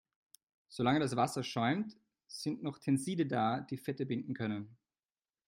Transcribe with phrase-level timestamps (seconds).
[0.67, 1.95] Solange das Wasser schäumt,
[2.25, 4.75] sind noch Tenside da, die Fette binden können.